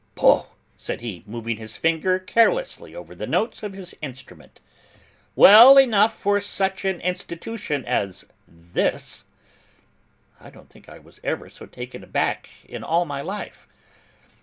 'Poh!' 0.15 0.47
said 0.77 1.01
he, 1.01 1.23
moving 1.27 1.57
his 1.57 1.77
fingers 1.77 2.21
carelessly 2.25 2.95
over 2.95 3.13
the 3.13 3.27
notes 3.27 3.61
of 3.61 3.73
his 3.73 3.93
instrument: 4.01 4.59
'Well 5.35 5.77
enough 5.77 6.15
for 6.19 6.39
such 6.39 6.83
an 6.85 6.99
Institution 7.01 7.85
as 7.85 8.25
this!' 8.47 9.25
I 10.39 10.49
don't 10.49 10.71
think 10.71 10.89
I 10.89 10.97
was 10.97 11.21
ever 11.23 11.49
so 11.49 11.67
taken 11.67 12.03
aback 12.03 12.49
in 12.65 12.83
all 12.83 13.05
my 13.05 13.21
life. 13.21 13.67